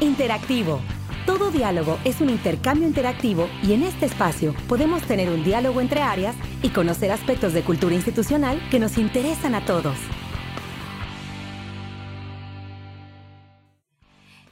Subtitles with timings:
[0.00, 0.80] Interactivo.
[1.26, 6.00] Todo diálogo es un intercambio interactivo y en este espacio podemos tener un diálogo entre
[6.00, 9.98] áreas y conocer aspectos de cultura institucional que nos interesan a todos.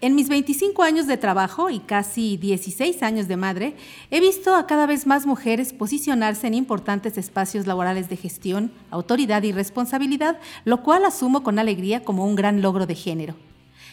[0.00, 3.74] En mis 25 años de trabajo y casi 16 años de madre,
[4.12, 9.42] he visto a cada vez más mujeres posicionarse en importantes espacios laborales de gestión, autoridad
[9.42, 13.34] y responsabilidad, lo cual asumo con alegría como un gran logro de género.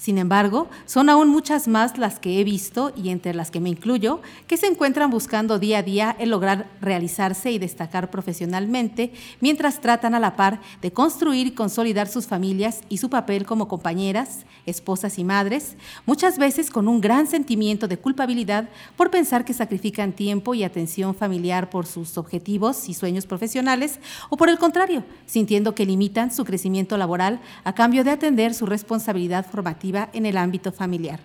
[0.00, 3.68] Sin embargo, son aún muchas más las que he visto, y entre las que me
[3.68, 9.82] incluyo, que se encuentran buscando día a día el lograr realizarse y destacar profesionalmente, mientras
[9.82, 14.46] tratan a la par de construir y consolidar sus familias y su papel como compañeras,
[14.64, 20.12] esposas y madres, muchas veces con un gran sentimiento de culpabilidad por pensar que sacrifican
[20.12, 25.74] tiempo y atención familiar por sus objetivos y sueños profesionales, o por el contrario, sintiendo
[25.74, 30.72] que limitan su crecimiento laboral a cambio de atender su responsabilidad formativa en el ámbito
[30.72, 31.20] familiar.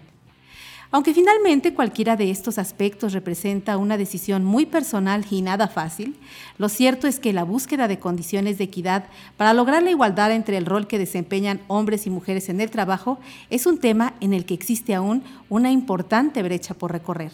[0.92, 6.16] Aunque finalmente cualquiera de estos aspectos representa una decisión muy personal y nada fácil,
[6.58, 10.58] lo cierto es que la búsqueda de condiciones de equidad para lograr la igualdad entre
[10.58, 14.46] el rol que desempeñan hombres y mujeres en el trabajo es un tema en el
[14.46, 17.32] que existe aún una importante brecha por recorrer.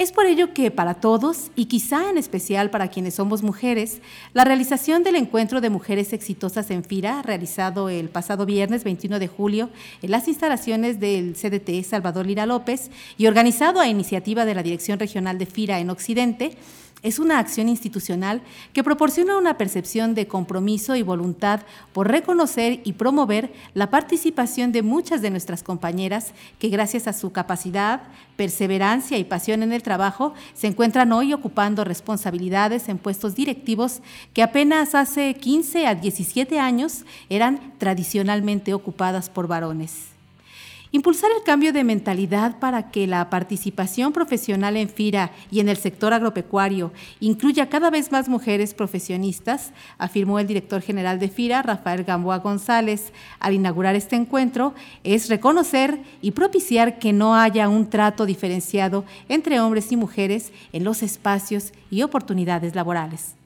[0.00, 4.00] Es por ello que para todos, y quizá en especial para quienes somos mujeres,
[4.32, 9.28] la realización del encuentro de mujeres exitosas en FIRA, realizado el pasado viernes 21 de
[9.28, 9.68] julio
[10.00, 14.98] en las instalaciones del CDT Salvador Lira López y organizado a iniciativa de la Dirección
[14.98, 16.56] Regional de FIRA en Occidente,
[17.02, 21.60] es una acción institucional que proporciona una percepción de compromiso y voluntad
[21.92, 27.32] por reconocer y promover la participación de muchas de nuestras compañeras que gracias a su
[27.32, 28.02] capacidad,
[28.36, 34.00] perseverancia y pasión en el trabajo se encuentran hoy ocupando responsabilidades en puestos directivos
[34.34, 40.19] que apenas hace 15 a 17 años eran tradicionalmente ocupadas por varones.
[40.92, 45.76] Impulsar el cambio de mentalidad para que la participación profesional en FIRA y en el
[45.76, 52.02] sector agropecuario incluya cada vez más mujeres profesionistas, afirmó el director general de FIRA, Rafael
[52.02, 54.74] Gamboa González, al inaugurar este encuentro,
[55.04, 60.82] es reconocer y propiciar que no haya un trato diferenciado entre hombres y mujeres en
[60.82, 63.39] los espacios y oportunidades laborales.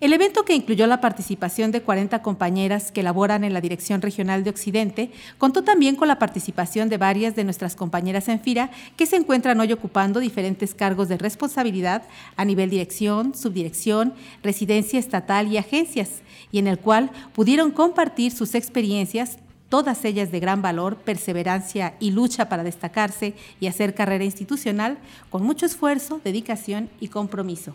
[0.00, 4.44] El evento, que incluyó la participación de 40 compañeras que laboran en la Dirección Regional
[4.44, 9.06] de Occidente, contó también con la participación de varias de nuestras compañeras en FIRA que
[9.06, 12.02] se encuentran hoy ocupando diferentes cargos de responsabilidad
[12.36, 18.54] a nivel dirección, subdirección, residencia estatal y agencias, y en el cual pudieron compartir sus
[18.54, 24.98] experiencias todas ellas de gran valor, perseverancia y lucha para destacarse y hacer carrera institucional
[25.30, 27.74] con mucho esfuerzo, dedicación y compromiso.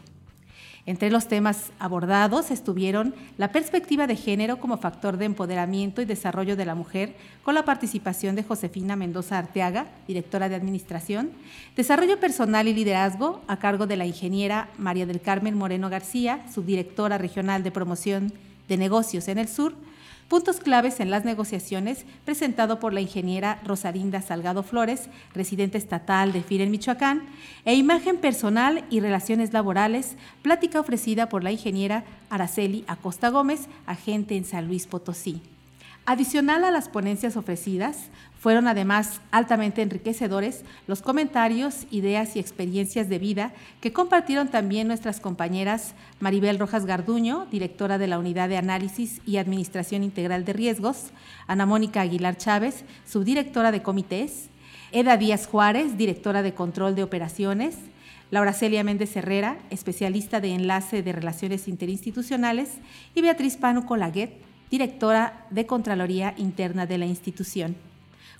[0.85, 6.55] Entre los temas abordados estuvieron la perspectiva de género como factor de empoderamiento y desarrollo
[6.55, 11.31] de la mujer, con la participación de Josefina Mendoza Arteaga, directora de Administración,
[11.75, 17.17] desarrollo personal y liderazgo a cargo de la ingeniera María del Carmen Moreno García, subdirectora
[17.17, 18.33] regional de promoción
[18.67, 19.73] de negocios en el sur,
[20.29, 26.43] Puntos claves en las negociaciones, presentado por la ingeniera Rosarinda Salgado Flores, residente estatal de
[26.43, 27.23] FIR en Michoacán,
[27.65, 34.37] e imagen personal y relaciones laborales, plática ofrecida por la ingeniera Araceli Acosta Gómez, agente
[34.37, 35.41] en San Luis Potosí.
[36.09, 38.09] Adicional a las ponencias ofrecidas,
[38.39, 45.19] fueron además altamente enriquecedores los comentarios, ideas y experiencias de vida que compartieron también nuestras
[45.19, 51.11] compañeras Maribel Rojas Garduño, directora de la Unidad de Análisis y Administración Integral de Riesgos,
[51.45, 54.49] Ana Mónica Aguilar Chávez, subdirectora de comités,
[54.91, 57.75] Eda Díaz Juárez, directora de Control de Operaciones,
[58.31, 62.79] Laura Celia Méndez Herrera, especialista de Enlace de Relaciones Interinstitucionales,
[63.13, 67.75] y Beatriz Panu Colaguet, directora de Contraloría Interna de la institución.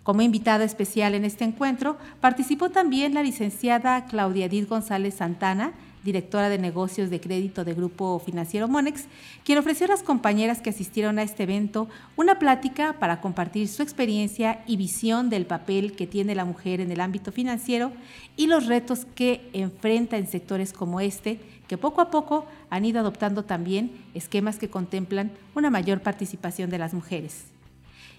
[0.04, 5.74] Como invitada especial en este encuentro participó también la licenciada Claudia Edith González Santana,
[6.04, 9.06] directora de negocios de crédito de Grupo Financiero Monex,
[9.44, 13.84] quien ofreció a las compañeras que asistieron a este evento una plática para compartir su
[13.84, 17.92] experiencia y visión del papel que tiene la mujer en el ámbito financiero
[18.38, 23.00] y los retos que enfrenta en sectores como este que poco a poco han ido
[23.00, 27.46] adoptando también esquemas que contemplan una mayor participación de las mujeres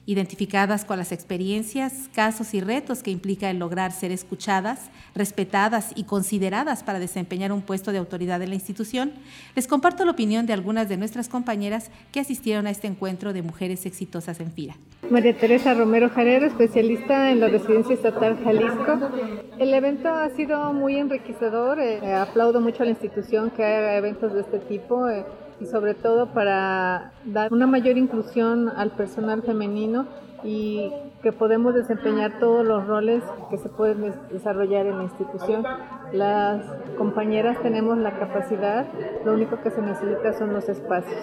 [0.06, 6.04] identificadas con las experiencias, casos y retos que implica el lograr ser escuchadas, respetadas y
[6.04, 9.12] consideradas para desempeñar un puesto de autoridad en la institución,
[9.54, 13.42] les comparto la opinión de algunas de nuestras compañeras que asistieron a este encuentro de
[13.42, 14.76] mujeres exitosas en FIRA.
[15.10, 19.10] María Teresa Romero Jarero, especialista en la Residencia Estatal Jalisco.
[19.58, 24.32] El evento ha sido muy enriquecedor, eh, aplaudo mucho a la institución que haga eventos
[24.32, 25.08] de este tipo.
[25.08, 25.24] Eh,
[25.60, 30.06] y sobre todo para dar una mayor inclusión al personal femenino
[30.42, 30.90] y
[31.22, 35.64] que podemos desempeñar todos los roles que se pueden desarrollar en la institución.
[36.12, 36.64] Las
[36.96, 38.86] compañeras tenemos la capacidad,
[39.24, 41.20] lo único que se necesita son los espacios.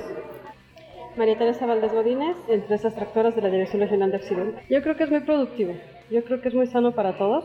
[1.17, 4.61] María Teresa Valdés Godínez, empresas tractoras de la Dirección Regional de Occidente.
[4.69, 5.73] Yo creo que es muy productivo,
[6.11, 7.43] yo creo que es muy sano para todos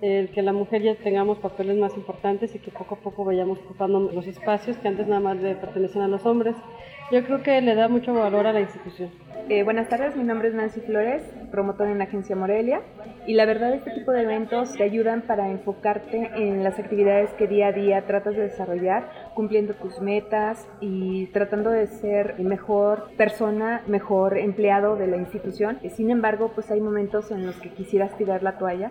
[0.00, 3.58] el que la mujer ya tengamos papeles más importantes y que poco a poco vayamos
[3.60, 6.56] ocupando los espacios que antes nada más le pertenecían a los hombres.
[7.10, 9.10] Yo creo que le da mucho valor a la institución.
[9.48, 11.22] Eh, buenas tardes, mi nombre es Nancy Flores,
[11.52, 12.80] promotora en la agencia Morelia
[13.28, 17.46] y la verdad este tipo de eventos te ayudan para enfocarte en las actividades que
[17.46, 23.82] día a día tratas de desarrollar, cumpliendo tus metas y tratando de ser mejor persona,
[23.86, 25.78] mejor empleado de la institución.
[25.94, 28.90] Sin embargo, pues hay momentos en los que quisieras tirar la toalla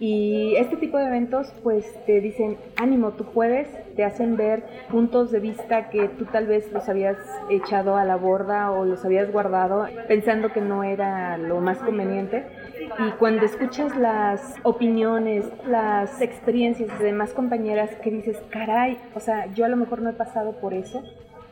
[0.00, 5.30] y este tipo de eventos pues te dicen, ánimo, tú puedes, te hacen ver puntos
[5.30, 7.18] de vista que tú tal vez los habías
[7.50, 12.46] echado a la borda o los habías guardado pensando que no era lo más conveniente.
[12.98, 19.52] Y cuando escuchas las opiniones, las experiencias de demás compañeras que dices, caray, o sea,
[19.52, 21.02] yo a lo mejor no he pasado por eso,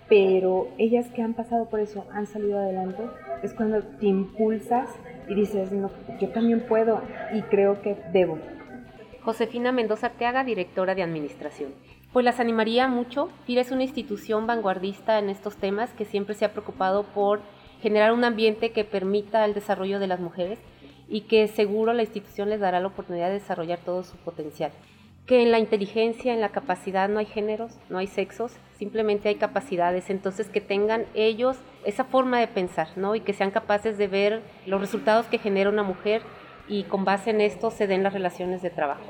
[0.09, 3.03] pero ellas que han pasado por eso han salido adelante,
[3.43, 4.89] es cuando te impulsas
[5.29, 5.91] y dices, no,
[6.21, 7.03] yo también puedo
[7.33, 8.39] y creo que debo.
[9.23, 11.73] Josefina Mendoza Arteaga, directora de Administración.
[12.13, 13.29] Pues las animaría mucho.
[13.45, 17.41] FIRA es una institución vanguardista en estos temas que siempre se ha preocupado por
[17.83, 20.59] generar un ambiente que permita el desarrollo de las mujeres
[21.09, 24.73] y que seguro la institución les dará la oportunidad de desarrollar todo su potencial
[25.29, 29.35] que en la inteligencia, en la capacidad no hay géneros, no hay sexos, simplemente hay
[29.35, 33.15] capacidades, entonces que tengan ellos esa forma de pensar, ¿no?
[33.15, 36.23] Y que sean capaces de ver los resultados que genera una mujer
[36.67, 39.05] y con base en esto se den las relaciones de trabajo.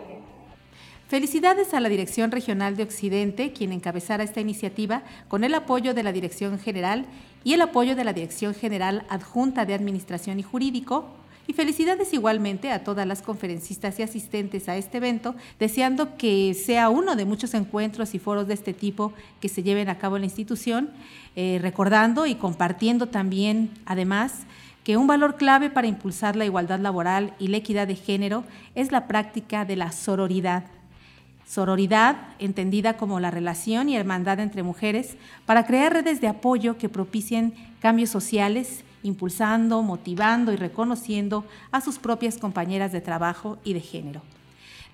[1.06, 6.02] Felicidades a la Dirección Regional de Occidente, quien encabezara esta iniciativa con el apoyo de
[6.02, 7.06] la Dirección General
[7.44, 11.06] y el apoyo de la Dirección General Adjunta de Administración y Jurídico,
[11.48, 16.90] y felicidades igualmente a todas las conferencistas y asistentes a este evento, deseando que sea
[16.90, 20.22] uno de muchos encuentros y foros de este tipo que se lleven a cabo en
[20.22, 20.90] la institución,
[21.36, 24.42] eh, recordando y compartiendo también, además,
[24.84, 28.92] que un valor clave para impulsar la igualdad laboral y la equidad de género es
[28.92, 30.64] la práctica de la sororidad.
[31.46, 35.16] Sororidad, entendida como la relación y hermandad entre mujeres,
[35.46, 41.98] para crear redes de apoyo que propicien cambios sociales impulsando, motivando y reconociendo a sus
[41.98, 44.22] propias compañeras de trabajo y de género.